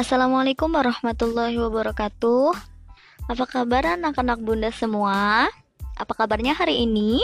Assalamualaikum 0.00 0.72
warahmatullahi 0.72 1.60
wabarakatuh. 1.60 2.56
Apa 3.28 3.44
kabar 3.44 4.00
anak-anak 4.00 4.40
bunda 4.40 4.72
semua? 4.72 5.44
Apa 6.00 6.16
kabarnya 6.16 6.56
hari 6.56 6.88
ini? 6.88 7.20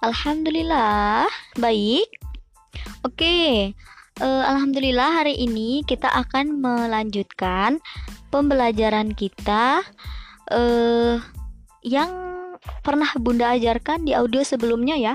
Alhamdulillah, 0.00 1.28
baik. 1.60 2.08
Oke, 3.04 3.68
uh, 4.16 4.42
alhamdulillah 4.48 5.20
hari 5.20 5.36
ini 5.36 5.84
kita 5.84 6.08
akan 6.08 6.56
melanjutkan 6.56 7.84
pembelajaran 8.32 9.12
kita 9.12 9.84
uh, 10.48 11.20
yang 11.84 12.10
pernah 12.80 13.12
bunda 13.20 13.52
ajarkan 13.60 14.08
di 14.08 14.16
audio 14.16 14.40
sebelumnya 14.40 14.96
ya. 14.96 15.14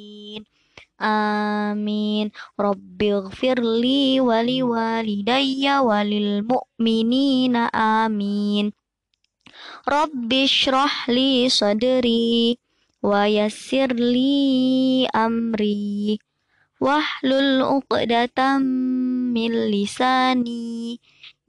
Amin. 1.01 2.29
Rabbighfirli 2.61 4.21
wali 4.21 4.61
walidayya 4.61 5.81
walil 5.81 6.45
mu'minina 6.45 7.73
amin. 7.73 8.69
Rabbi 9.81 10.45
shrah 10.45 11.09
li 11.09 11.49
sadri 11.49 12.53
wa 13.01 13.25
yassir 13.25 13.89
li 13.97 15.09
amri 15.09 16.21
wahlul 16.77 17.81
uqdatam 17.81 18.61
min 19.33 19.53
lisani 19.73 20.97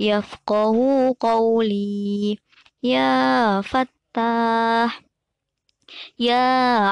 yafqahu 0.00 1.12
qawli 1.16 2.40
ya 2.80 3.60
fattah 3.60 4.90
ya 6.18 6.44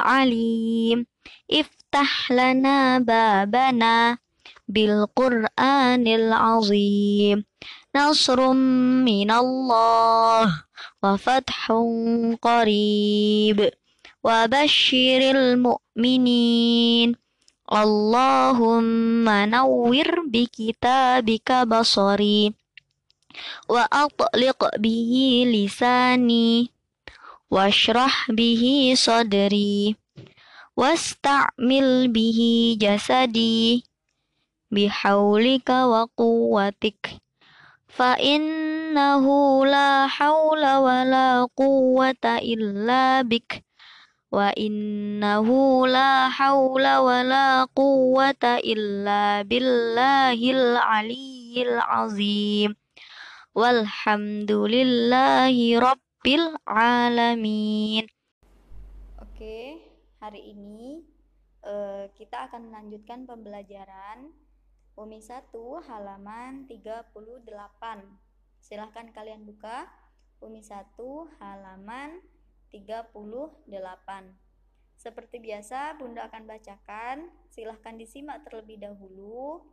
alim 0.06 1.09
Iftah 1.50 2.30
lana 2.30 3.00
babana 3.02 4.18
bil 4.68 5.06
Qur'anil 5.12 6.30
azim. 6.32 7.44
Nasrum 7.90 8.58
minallah 9.02 10.66
wa 11.02 11.12
fathun 11.18 12.38
qarib. 12.38 13.70
Wa 14.22 14.46
bashiril 14.46 15.58
mu'minin. 15.58 17.16
Allahumma 17.70 19.46
nawwir 19.46 20.26
bi 20.26 20.50
kitabika 20.50 21.62
basari 21.62 22.50
wa 23.70 23.86
atliq 23.86 24.58
bihi 24.82 25.46
lisani 25.46 26.66
bihi 28.34 28.98
sadri 28.98 29.94
واستعمل 30.80 32.08
به 32.08 32.40
جسدي 32.80 33.84
بحولك 34.70 35.68
وقوتك 35.70 37.02
فإنه 37.88 39.24
لا 39.66 40.06
حول 40.06 40.64
ولا 40.76 41.44
قوة 41.56 42.24
إلا 42.24 43.22
بك 43.22 43.64
وإنه 44.32 45.48
لا 45.86 46.28
حول 46.28 46.96
ولا 46.96 47.64
قوة 47.64 48.44
إلا 48.44 49.42
بالله 49.42 50.40
العلي 50.50 51.62
العظيم 51.62 52.76
والحمد 53.54 54.52
لله 54.52 55.78
رب 55.78 56.26
العالمين 56.26 58.06
okay. 59.20 59.89
Hari 60.20 60.52
ini 60.52 61.00
uh, 61.64 62.04
kita 62.12 62.52
akan 62.52 62.68
melanjutkan 62.68 63.24
pembelajaran 63.24 64.28
UMI 64.92 65.16
1 65.24 65.48
halaman 65.88 66.68
38. 66.68 67.48
Silahkan 68.60 69.08
kalian 69.16 69.48
buka 69.48 69.88
UMI 70.44 70.60
1 70.60 70.92
halaman 71.40 72.20
38. 72.68 73.72
Seperti 75.00 75.40
biasa, 75.40 75.96
Bunda 75.96 76.28
akan 76.28 76.44
bacakan. 76.44 77.32
Silahkan 77.48 77.96
disimak 77.96 78.44
terlebih 78.44 78.76
dahulu 78.76 79.64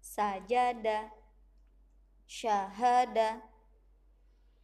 sajada, 0.00 1.10
syahada, 2.26 3.42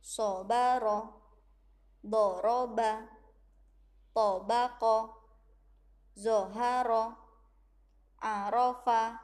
sobaro, 0.02 1.22
doroba, 2.02 3.06
tobako, 4.14 4.96
zoharo, 6.14 7.14
arofa, 8.22 9.18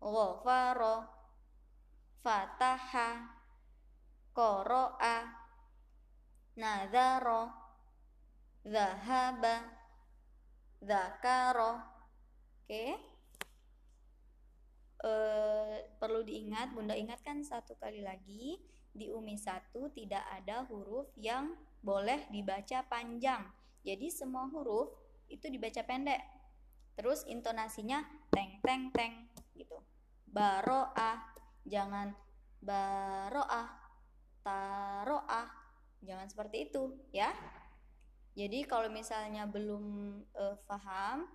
ghafaro, 0.00 0.96
fataha, 2.24 3.28
koro'a, 4.32 5.16
nadharo, 6.56 7.52
zahaba, 8.64 9.68
zakaro. 10.80 11.72
Oke. 12.64 12.72
Okay 12.72 13.14
e, 15.04 15.12
perlu 16.00 16.24
diingat, 16.24 16.72
Bunda 16.72 16.96
ingatkan 16.96 17.44
satu 17.44 17.76
kali 17.76 18.00
lagi, 18.00 18.56
di 18.94 19.10
Umi 19.12 19.36
1 19.36 19.74
tidak 19.92 20.24
ada 20.30 20.64
huruf 20.70 21.10
yang 21.18 21.52
boleh 21.84 22.24
dibaca 22.32 22.86
panjang. 22.88 23.44
Jadi 23.84 24.08
semua 24.08 24.48
huruf 24.48 24.90
itu 25.28 25.46
dibaca 25.52 25.84
pendek. 25.84 26.20
Terus 26.96 27.22
intonasinya 27.28 28.00
teng 28.32 28.58
teng 28.64 28.88
teng 28.90 29.28
gitu. 29.54 29.76
Baroah, 30.26 31.20
jangan 31.68 32.16
baroah, 32.64 33.68
taroah. 34.40 35.48
Jangan 36.00 36.26
seperti 36.26 36.72
itu 36.72 36.96
ya. 37.12 37.30
Jadi 38.34 38.66
kalau 38.66 38.90
misalnya 38.90 39.46
belum 39.46 39.84
uh, 40.34 40.58
paham, 40.66 41.30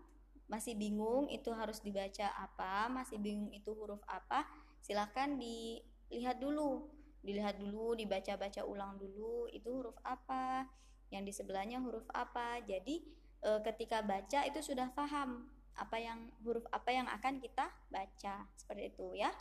masih 0.50 0.76
bingung 0.76 1.30
itu 1.32 1.54
harus 1.56 1.80
dibaca 1.80 2.28
apa, 2.36 2.92
masih 2.92 3.22
bingung 3.22 3.54
itu 3.56 3.72
huruf 3.72 4.02
apa, 4.10 4.44
silahkan 4.84 5.38
dilihat 5.40 6.42
dulu, 6.44 6.90
dilihat 7.24 7.62
dulu, 7.62 7.96
dibaca-baca 7.96 8.68
ulang 8.68 8.98
dulu 9.00 9.48
itu 9.54 9.70
huruf 9.70 9.96
apa, 10.04 10.68
yang 11.10 11.26
di 11.26 11.34
sebelahnya 11.34 11.82
huruf 11.82 12.06
apa. 12.14 12.62
Jadi 12.66 13.02
e, 13.42 13.50
ketika 13.66 14.02
baca 14.06 14.46
itu 14.46 14.60
sudah 14.62 14.90
paham 14.94 15.50
apa 15.80 15.96
yang 15.96 16.28
huruf 16.44 16.68
apa 16.76 16.92
yang 16.92 17.08
akan 17.08 17.40
kita 17.40 17.70
baca 17.90 18.46
seperti 18.58 18.94
itu 18.94 19.18
ya. 19.18 19.32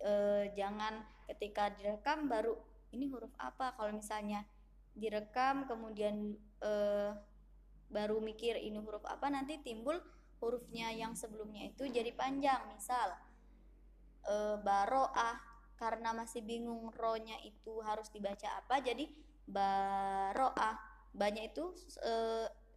E, 0.00 0.12
jangan 0.54 1.02
ketika 1.30 1.70
direkam 1.74 2.30
baru 2.30 2.54
ini 2.94 3.10
huruf 3.10 3.32
apa. 3.38 3.74
Kalau 3.74 3.94
misalnya 3.94 4.46
direkam 4.94 5.66
kemudian 5.66 6.34
e, 6.62 6.72
baru 7.90 8.22
mikir 8.22 8.54
ini 8.58 8.78
huruf 8.78 9.02
apa 9.06 9.26
nanti 9.30 9.58
timbul 9.62 9.98
hurufnya 10.40 10.94
yang 10.94 11.12
sebelumnya 11.18 11.68
itu 11.68 11.90
jadi 11.90 12.14
panjang 12.14 12.70
misal 12.70 13.18
e, 14.24 14.34
baroah 14.62 15.36
karena 15.74 16.12
masih 16.12 16.44
bingung 16.44 16.92
ronya 16.94 17.34
itu 17.42 17.82
harus 17.82 18.08
dibaca 18.12 18.46
apa 18.62 18.78
jadi 18.84 19.10
baroah 19.48 20.89
banyak 21.14 21.50
itu 21.54 21.74
e, 22.00 22.14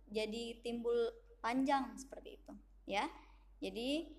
jadi 0.10 0.60
timbul 0.62 0.96
panjang 1.40 1.94
seperti 1.98 2.40
itu 2.42 2.54
ya 2.90 3.08
jadi 3.62 4.10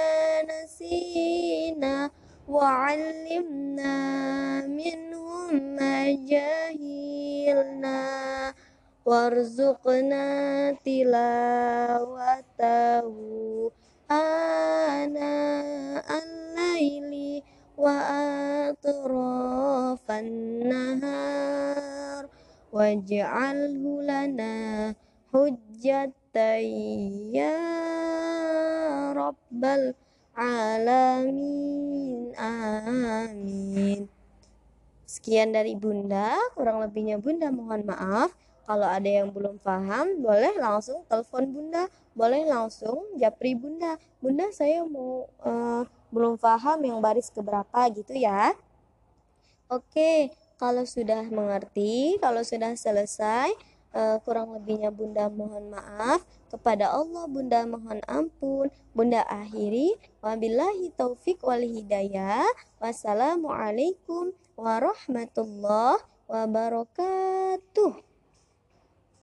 نسينا 0.42 2.10
وعلمنا 2.48 3.96
منهم 4.66 5.54
ما 5.76 6.12
جهلنا 6.12 8.02
warzuqna 9.02 10.78
tilawatahu 10.87 13.18
ana 14.06 15.35
al-laili 16.06 17.42
wa 17.75 17.99
atrafan 18.71 20.30
nahar. 20.71 22.30
Waj'alhu 22.73 24.00
lana 24.00 24.97
hujjatan 25.28 26.64
ya 27.37 27.61
rabbal 29.12 29.92
alamin. 30.32 32.32
Amin. 32.40 34.09
Sekian 35.04 35.52
dari 35.52 35.76
bunda 35.76 36.32
kurang 36.56 36.80
lebihnya 36.80 37.21
bunda 37.21 37.52
mohon 37.52 37.85
maaf 37.85 38.32
kalau 38.66 38.87
ada 38.87 39.07
yang 39.07 39.28
belum 39.31 39.59
paham 39.61 40.23
boleh 40.23 40.54
langsung 40.59 41.02
telepon 41.07 41.50
bunda 41.50 41.90
boleh 42.12 42.45
langsung 42.45 43.04
japri 43.16 43.57
bunda 43.57 43.97
bunda 44.23 44.50
saya 44.52 44.85
mau 44.85 45.26
uh, 45.42 45.83
belum 46.12 46.37
paham 46.37 46.78
yang 46.85 46.99
baris 47.00 47.33
keberapa 47.33 47.88
gitu 47.95 48.12
ya 48.14 48.52
oke 49.73 50.31
kalau 50.61 50.87
sudah 50.87 51.26
mengerti 51.33 52.21
kalau 52.23 52.45
sudah 52.45 52.76
selesai 52.76 53.50
uh, 53.97 54.21
kurang 54.23 54.52
lebihnya 54.54 54.92
bunda 54.92 55.26
mohon 55.33 55.73
maaf 55.73 56.23
kepada 56.52 56.92
Allah 56.92 57.25
Bunda 57.25 57.64
mohon 57.64 58.04
ampun. 58.04 58.69
Bunda 58.92 59.25
akhiri 59.25 59.97
wabillahi 60.21 60.92
taufik 60.92 61.40
wal 61.40 61.64
hidayah. 61.64 62.45
Wassalamualaikum 62.76 64.37
warahmatullahi 64.61 66.04
wabarakatuh. 66.28 68.12